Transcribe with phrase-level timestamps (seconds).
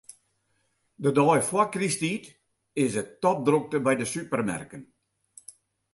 [1.03, 2.23] De dei foar krysttiid
[2.85, 4.83] is it topdrokte by de supermerken.